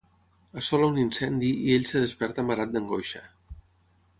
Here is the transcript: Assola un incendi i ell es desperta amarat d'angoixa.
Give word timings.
Assola 0.61 0.87
un 0.93 0.95
incendi 1.01 1.51
i 1.67 1.75
ell 1.75 1.85
es 1.89 1.93
desperta 2.07 2.45
amarat 2.45 2.73
d'angoixa. 2.73 3.23